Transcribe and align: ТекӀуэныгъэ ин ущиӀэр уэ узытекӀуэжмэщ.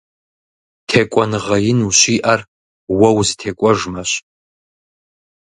ТекӀуэныгъэ 0.87 1.57
ин 1.71 1.79
ущиӀэр 1.87 2.41
уэ 2.97 3.09
узытекӀуэжмэщ. 3.17 4.11